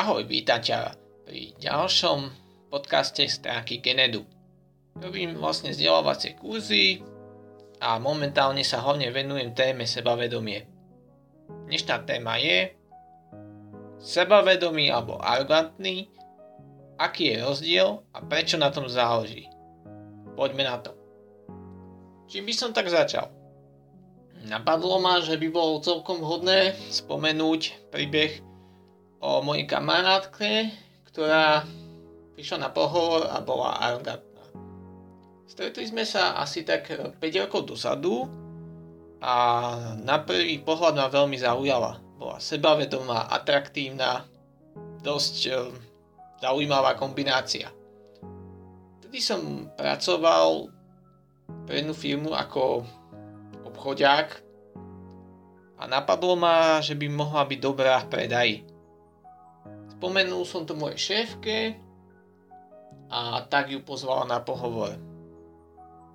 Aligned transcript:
Ahoj, 0.00 0.24
vítam 0.24 0.64
ťa 0.64 0.96
pri 1.28 1.52
ďalšom 1.60 2.32
podcaste 2.72 3.20
stránky 3.28 3.84
Genedu. 3.84 4.24
Robím 4.96 5.36
vlastne 5.36 5.76
vzdelávacie 5.76 6.40
kurzy 6.40 7.04
a 7.84 8.00
momentálne 8.00 8.64
sa 8.64 8.80
hlavne 8.80 9.12
venujem 9.12 9.52
téme 9.52 9.84
sebavedomie. 9.84 10.64
Dnešná 11.68 12.08
téma 12.08 12.40
je 12.40 12.72
sebavedomý 14.00 14.88
alebo 14.88 15.20
arrogantný, 15.20 16.08
aký 16.96 17.36
je 17.36 17.44
rozdiel 17.44 18.00
a 18.16 18.24
prečo 18.24 18.56
na 18.56 18.72
tom 18.72 18.88
záleží. 18.88 19.52
Poďme 20.32 20.64
na 20.64 20.80
to. 20.80 20.96
Čím 22.24 22.48
by 22.48 22.54
som 22.56 22.72
tak 22.72 22.88
začal? 22.88 23.28
Napadlo 24.48 24.96
ma, 24.96 25.20
že 25.20 25.36
by 25.36 25.52
bolo 25.52 25.84
celkom 25.84 26.24
hodné 26.24 26.72
spomenúť 26.88 27.92
príbeh 27.92 28.48
o 29.20 29.44
mojej 29.44 29.68
kamarátke, 29.68 30.72
ktorá 31.12 31.68
prišla 32.32 32.66
na 32.66 32.70
pohovor 32.72 33.28
a 33.28 33.44
bola 33.44 33.76
arrogantná. 33.76 34.44
Stretli 35.44 35.84
sme 35.84 36.08
sa 36.08 36.40
asi 36.40 36.64
tak 36.64 36.88
5 36.88 37.20
rokov 37.44 37.68
dozadu 37.68 38.24
a 39.20 39.34
na 40.00 40.24
prvý 40.24 40.56
pohľad 40.64 40.96
ma 40.96 41.12
veľmi 41.12 41.36
zaujala. 41.36 42.00
Bola 42.16 42.40
sebavedomá, 42.40 43.28
atraktívna, 43.28 44.24
dosť 45.04 45.36
e, 45.48 45.52
zaujímavá 46.40 46.96
kombinácia. 46.96 47.68
Vtedy 49.00 49.20
som 49.20 49.68
pracoval 49.76 50.72
pre 51.68 51.84
jednu 51.84 51.92
firmu 51.92 52.32
ako 52.32 52.84
obchodiak 53.68 54.40
a 55.80 55.88
napadlo 55.88 56.36
ma, 56.36 56.80
že 56.80 56.96
by 56.96 57.08
mohla 57.08 57.44
byť 57.44 57.58
dobrá 57.60 58.00
v 58.04 58.10
predaji. 58.12 58.56
Spomenul 60.00 60.48
som 60.48 60.64
to 60.64 60.72
mojej 60.72 60.96
šéfke 60.96 61.76
a 63.12 63.44
tak 63.44 63.68
ju 63.68 63.84
pozvala 63.84 64.24
na 64.24 64.40
pohovor. 64.40 64.96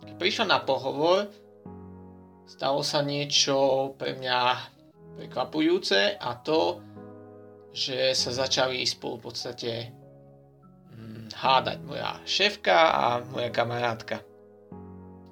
Keď 0.00 0.16
prišla 0.16 0.46
na 0.48 0.64
pohovor, 0.64 1.28
stalo 2.48 2.80
sa 2.80 3.04
niečo 3.04 3.92
pre 4.00 4.16
mňa 4.16 4.40
prekvapujúce 5.20 6.16
a 6.16 6.32
to, 6.40 6.80
že 7.76 8.16
sa 8.16 8.32
začali 8.32 8.88
spolu 8.88 9.20
v 9.20 9.24
podstate 9.28 9.72
hm, 10.96 11.36
hádať 11.36 11.78
moja 11.84 12.24
šéfka 12.24 12.88
a 12.88 13.20
moja 13.20 13.52
kamarátka. 13.52 14.24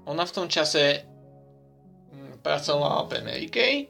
Ona 0.05 0.29
v 0.29 0.35
tom 0.37 0.45
čase 0.53 1.09
hm, 2.13 2.45
pracovala 2.45 3.09
pre 3.09 3.25
Mary 3.25 3.49
Kay 3.49 3.89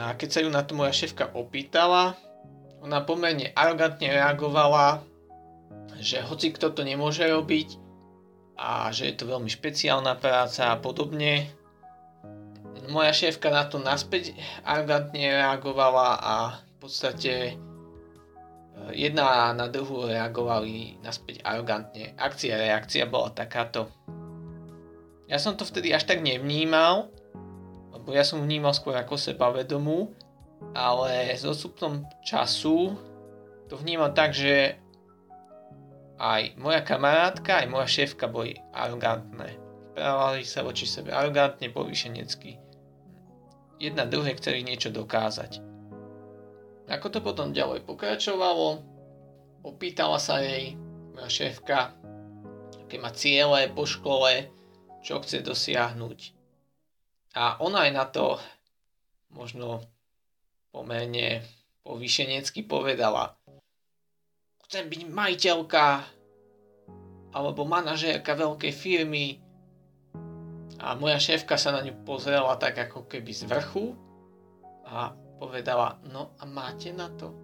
a 0.00 0.16
keď 0.16 0.28
sa 0.32 0.40
ju 0.40 0.48
na 0.48 0.64
to 0.64 0.72
moja 0.72 0.96
šéfka 0.96 1.36
opýtala, 1.36 2.16
ona 2.80 3.04
pomerne 3.04 3.52
arogantne 3.52 4.08
reagovala, 4.08 5.04
že 6.00 6.24
hoci 6.24 6.52
kto 6.56 6.72
to 6.72 6.80
nemôže 6.80 7.24
robiť 7.28 7.76
a 8.60 8.92
že 8.92 9.12
je 9.12 9.14
to 9.16 9.28
veľmi 9.28 9.48
špeciálna 9.48 10.16
práca 10.16 10.72
a 10.72 10.80
podobne. 10.80 11.48
Moja 12.88 13.12
šéfka 13.12 13.52
na 13.52 13.68
to 13.68 13.80
naspäť 13.80 14.36
arogantne 14.64 15.20
reagovala 15.20 16.08
a 16.20 16.34
v 16.58 16.74
podstate 16.80 17.32
e, 17.32 17.54
jedna 18.96 19.52
na 19.52 19.68
druhú 19.68 20.08
reagovali 20.08 21.00
naspäť 21.04 21.44
arogantne. 21.44 22.16
Akcia 22.16 22.56
reakcia 22.56 23.04
bola 23.04 23.30
takáto. 23.32 23.92
Ja 25.30 25.38
som 25.38 25.54
to 25.54 25.62
vtedy 25.62 25.94
až 25.94 26.08
tak 26.08 26.24
nevnímal, 26.24 27.12
lebo 27.94 28.10
ja 28.10 28.26
som 28.26 28.42
vnímal 28.42 28.74
skôr 28.74 28.98
ako 28.98 29.14
sebavedomú, 29.14 30.10
ale 30.76 31.34
s 31.34 31.42
odstupom 31.44 32.04
času 32.22 32.94
to 33.70 33.78
vnímam 33.78 34.10
tak, 34.10 34.34
že 34.34 34.74
aj 36.20 36.58
moja 36.60 36.82
kamarátka, 36.84 37.64
aj 37.64 37.70
moja 37.70 37.88
šéfka 37.88 38.28
boli 38.28 38.58
arogantné. 38.74 39.56
Správali 39.94 40.42
sa 40.44 40.66
voči 40.66 40.84
sebe 40.84 41.14
arogantne, 41.14 41.72
povýšenecky. 41.72 42.60
Jedna 43.80 44.04
druhé 44.04 44.36
chceli 44.36 44.60
niečo 44.66 44.92
dokázať. 44.92 45.64
Ako 46.90 47.06
to 47.08 47.22
potom 47.22 47.54
ďalej 47.54 47.86
pokračovalo, 47.86 48.82
opýtala 49.62 50.18
sa 50.18 50.42
jej 50.42 50.74
moja 51.14 51.30
šéfka, 51.30 51.94
aké 52.84 52.98
má 52.98 53.14
ciele 53.14 53.70
po 53.70 53.86
škole, 53.86 54.50
čo 55.00 55.22
chce 55.22 55.40
dosiahnuť. 55.46 56.18
A 57.38 57.62
ona 57.62 57.86
aj 57.86 57.92
na 57.94 58.04
to 58.10 58.36
možno 59.30 59.86
pomerne 60.70 61.42
povýšenecky 61.82 62.64
povedala 62.64 63.34
chcem 64.70 64.86
byť 64.86 65.02
majiteľka 65.10 65.86
alebo 67.34 67.66
manažérka 67.66 68.38
veľkej 68.38 68.70
firmy 68.70 69.42
a 70.78 70.94
moja 70.94 71.18
šéfka 71.18 71.58
sa 71.58 71.74
na 71.74 71.82
ňu 71.82 72.06
pozrela 72.06 72.54
tak 72.54 72.78
ako 72.78 73.10
keby 73.10 73.34
z 73.34 73.50
vrchu 73.50 73.98
a 74.86 75.10
povedala, 75.42 75.98
no 76.06 76.38
a 76.38 76.46
máte 76.46 76.94
na 76.94 77.10
to? 77.18 77.34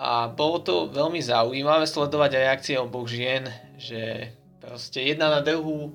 A 0.00 0.32
bolo 0.32 0.64
to 0.64 0.88
veľmi 0.88 1.20
zaujímavé 1.20 1.84
sledovať 1.84 2.40
reakcie 2.40 2.80
oboch 2.80 3.04
žien, 3.04 3.44
že 3.76 4.32
proste 4.56 5.04
jedna 5.04 5.28
na 5.28 5.44
druhú 5.44 5.92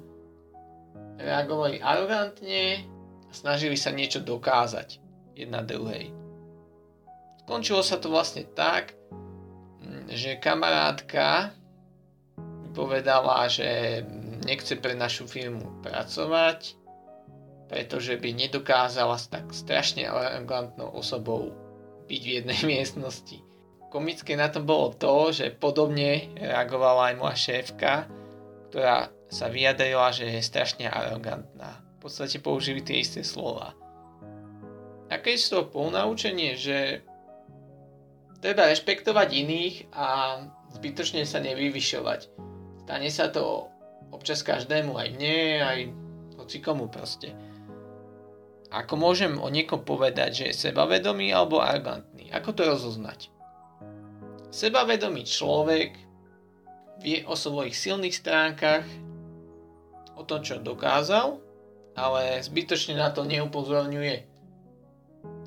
reagovali 1.18 1.82
arogantne 1.82 2.86
a 3.26 3.32
snažili 3.34 3.74
sa 3.74 3.90
niečo 3.90 4.22
dokázať 4.22 5.02
jedna 5.34 5.66
druhej. 5.66 6.21
Skončilo 7.52 7.84
sa 7.84 8.00
to 8.00 8.08
vlastne 8.08 8.48
tak, 8.56 8.96
že 10.08 10.40
kamarátka 10.40 11.52
povedala, 12.72 13.44
že 13.52 14.00
nechce 14.48 14.80
pre 14.80 14.96
našu 14.96 15.28
firmu 15.28 15.84
pracovať, 15.84 16.80
pretože 17.68 18.16
by 18.24 18.32
nedokázala 18.32 19.20
s 19.20 19.28
tak 19.28 19.52
strašne 19.52 20.08
arrogantnou 20.08 20.96
osobou 20.96 21.52
byť 22.08 22.22
v 22.24 22.34
jednej 22.40 22.62
miestnosti. 22.72 23.44
Komické 23.92 24.40
na 24.40 24.48
tom 24.48 24.64
bolo 24.64 24.96
to, 24.96 25.36
že 25.36 25.52
podobne 25.52 26.32
reagovala 26.40 27.12
aj 27.12 27.20
moja 27.20 27.36
šéfka, 27.36 28.08
ktorá 28.72 29.12
sa 29.28 29.52
vyjadrila, 29.52 30.16
že 30.16 30.24
je 30.24 30.40
strašne 30.40 30.88
arrogantná. 30.88 31.84
V 32.00 32.08
podstate 32.08 32.40
použili 32.40 32.80
tie 32.80 33.04
isté 33.04 33.28
slova. 33.28 33.76
Aké 35.12 35.36
je 35.36 35.44
z 35.44 35.52
toho 35.52 35.68
pounaučenie, 35.68 36.56
že 36.56 37.11
Treba 38.42 38.66
rešpektovať 38.74 39.30
iných 39.38 39.76
a 39.94 40.06
zbytočne 40.74 41.22
sa 41.30 41.38
nevyvyšovať. 41.46 42.20
Stane 42.82 43.10
sa 43.14 43.30
to 43.30 43.70
občas 44.10 44.42
každému, 44.42 44.98
aj 44.98 45.10
mne, 45.14 45.38
aj 45.62 45.80
hoci 46.42 46.58
komu 46.58 46.90
proste. 46.90 47.38
Ako 48.74 48.98
môžem 48.98 49.38
o 49.38 49.46
niekom 49.46 49.86
povedať, 49.86 50.30
že 50.34 50.46
je 50.50 50.60
sebavedomý 50.68 51.30
alebo 51.30 51.62
arrogantný? 51.62 52.34
Ako 52.34 52.58
to 52.58 52.66
rozoznať? 52.66 53.30
Sebavedomý 54.50 55.22
človek 55.28 55.94
vie 56.98 57.22
o 57.30 57.38
svojich 57.38 57.78
silných 57.78 58.16
stránkach, 58.16 58.84
o 60.18 60.26
tom, 60.26 60.42
čo 60.42 60.58
dokázal, 60.58 61.38
ale 61.94 62.42
zbytočne 62.42 62.98
na 62.98 63.14
to 63.14 63.22
neupozorňuje. 63.22 64.24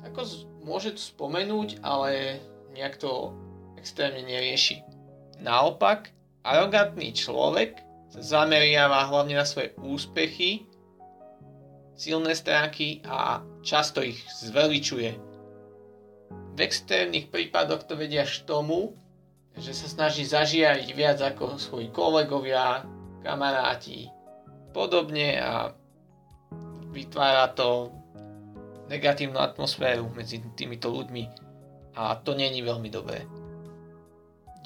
Ako 0.07 0.21
môže 0.63 0.95
to 0.95 1.01
spomenúť, 1.01 1.83
ale 1.83 2.39
nejak 2.75 2.99
to 2.99 3.31
extrémne 3.79 4.19
nerieši. 4.27 4.83
Naopak, 5.39 6.11
arogantný 6.43 7.15
človek 7.15 7.79
sa 8.11 8.43
zameriava 8.43 9.07
hlavne 9.07 9.39
na 9.39 9.47
svoje 9.47 9.71
úspechy, 9.79 10.67
silné 11.95 12.35
stránky 12.35 12.99
a 13.07 13.39
často 13.63 14.03
ich 14.03 14.19
zveličuje. 14.43 15.15
V 16.55 16.59
extrémnych 16.59 17.31
prípadoch 17.31 17.87
to 17.87 17.95
vedia 17.95 18.27
až 18.27 18.43
tomu, 18.43 18.95
že 19.55 19.71
sa 19.71 19.87
snaží 19.87 20.27
zažiariť 20.27 20.89
viac 20.91 21.19
ako 21.23 21.55
svoji 21.55 21.87
kolegovia, 21.95 22.83
kamaráti, 23.23 24.11
podobne 24.75 25.39
a 25.39 25.71
vytvára 26.91 27.51
to 27.55 27.91
negatívnu 28.91 29.39
atmosféru 29.39 30.11
medzi 30.11 30.43
týmito 30.55 30.91
ľuďmi 30.91 31.44
a 31.95 32.19
to 32.19 32.35
není 32.35 32.59
veľmi 32.59 32.91
dobré. 32.91 33.23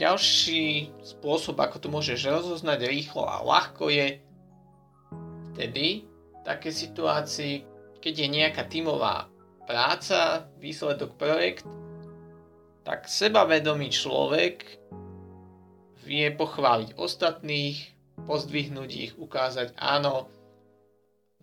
Ďalší 0.02 0.90
spôsob, 1.04 1.60
ako 1.60 1.78
to 1.78 1.88
môžeš 1.92 2.26
rozoznať 2.26 2.88
rýchlo 2.88 3.28
a 3.28 3.44
ľahko 3.44 3.92
je 3.92 4.18
vtedy 5.54 6.08
v 6.10 6.42
takej 6.42 6.74
situácii, 6.74 7.56
keď 8.00 8.14
je 8.16 8.28
nejaká 8.32 8.64
tímová 8.66 9.28
práca, 9.68 10.50
výsledok 10.58 11.20
projekt, 11.20 11.68
tak 12.88 13.06
sebavedomý 13.06 13.92
človek 13.92 14.80
vie 16.08 16.28
pochváliť 16.34 16.98
ostatných, 16.98 17.78
pozdvihnúť 18.26 18.90
ich, 18.90 19.12
ukázať 19.20 19.78
áno, 19.78 20.32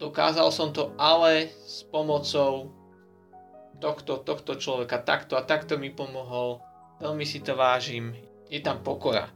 dokázal 0.00 0.48
som 0.50 0.72
to 0.72 0.90
ale 0.98 1.52
s 1.62 1.84
pomocou 1.86 2.72
tohto, 3.78 4.20
tohto 4.22 4.56
človeka 4.56 5.00
takto 5.02 5.36
a 5.36 5.44
takto 5.44 5.76
mi 5.76 5.92
pomohol 5.92 6.64
veľmi 7.00 7.24
si 7.28 7.44
to 7.44 7.56
vážim, 7.56 8.16
je 8.48 8.60
tam 8.60 8.80
pokora. 8.80 9.28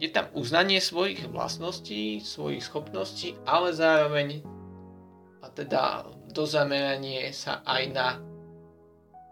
Je 0.00 0.10
tam 0.10 0.26
uznanie 0.34 0.82
svojich 0.82 1.30
vlastností, 1.30 2.18
svojich 2.18 2.66
schopností, 2.66 3.38
ale 3.46 3.70
zároveň 3.70 4.42
a 5.44 5.46
teda 5.52 6.08
dozameranie 6.32 7.30
sa 7.30 7.60
aj 7.62 7.82
na 7.92 8.08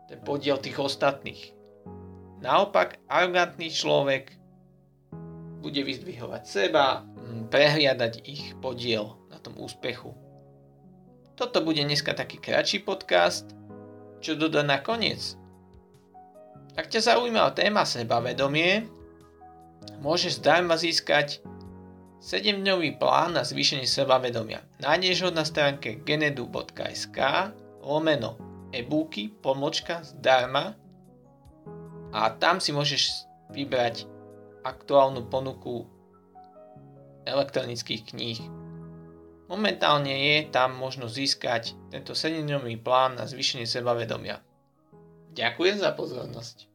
ten 0.07 0.21
podiel 0.23 0.61
tých 0.61 0.77
ostatných. 0.79 1.57
Naopak, 2.45 3.01
arogantný 3.09 3.73
človek 3.73 4.37
bude 5.63 5.83
vyzdvihovať 5.83 6.43
seba, 6.45 7.07
mm, 7.07 7.49
prehliadať 7.49 8.27
ich 8.27 8.53
podiel 8.59 9.15
na 9.31 9.39
tom 9.39 9.57
úspechu. 9.57 10.13
Toto 11.33 11.65
bude 11.65 11.81
dneska 11.81 12.13
taký 12.13 12.37
kratší 12.37 12.85
podcast, 12.85 13.55
čo 14.23 14.39
dodá 14.39 14.63
nakoniec. 14.63 15.35
Ak 16.79 16.89
ťa 16.89 17.13
zaujímala 17.13 17.53
téma 17.53 17.85
sebavedomie, 17.85 18.89
môžeš 20.01 20.41
zdarma 20.41 20.79
získať 20.79 21.45
7-dňový 22.23 23.03
plán 23.03 23.35
na 23.35 23.43
zvýšenie 23.43 23.85
sebavedomia. 23.85 24.63
Nájdeš 24.79 25.27
ho 25.27 25.31
na 25.35 25.43
stránke 25.43 26.01
genedu.sk 26.07 27.19
lomeno 27.83 28.39
e-booky 28.71 29.35
pomočka 29.43 30.07
zdarma 30.07 30.79
a 32.15 32.31
tam 32.39 32.63
si 32.63 32.71
môžeš 32.71 33.27
vybrať 33.51 34.07
aktuálnu 34.63 35.27
ponuku 35.27 35.85
elektronických 37.27 38.15
kníh. 38.15 38.62
Momentálne 39.53 40.17
je 40.17 40.49
tam 40.49 40.73
možno 40.81 41.13
získať 41.13 41.77
tento 41.93 42.17
7-dňový 42.17 42.81
plán 42.81 43.21
na 43.21 43.29
zvýšenie 43.29 43.69
sebavedomia. 43.69 44.41
Ďakujem 45.37 45.77
za 45.77 45.93
pozornosť. 45.93 46.73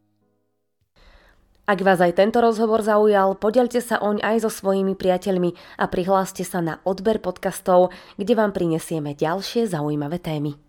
Ak 1.65 1.81
vás 1.81 1.97
aj 1.97 2.21
tento 2.21 2.37
rozhovor 2.37 2.85
zaujal, 2.85 3.33
podelte 3.33 3.81
sa 3.81 3.97
oň 3.97 4.21
aj 4.21 4.45
so 4.45 4.53
svojimi 4.53 4.93
priateľmi 4.93 5.57
a 5.81 5.89
prihláste 5.89 6.45
sa 6.45 6.61
na 6.61 6.77
odber 6.85 7.17
podcastov, 7.17 7.89
kde 8.15 8.37
vám 8.37 8.53
prinesieme 8.53 9.17
ďalšie 9.17 9.65
zaujímavé 9.65 10.21
témy. 10.21 10.66